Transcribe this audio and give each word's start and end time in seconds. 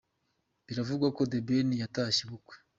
Biravugwa 0.65 1.07
ko 1.17 1.21
The 1.31 1.39
Ben 1.47 1.69
yatashye 1.81 2.21
ubukwe. 2.27 2.55